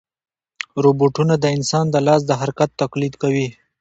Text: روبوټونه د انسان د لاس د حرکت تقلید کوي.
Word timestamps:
روبوټونه 0.83 1.33
د 1.39 1.45
انسان 1.57 1.85
د 1.91 1.95
لاس 2.07 2.21
د 2.25 2.31
حرکت 2.41 2.69
تقلید 2.81 3.13
کوي. 3.21 3.47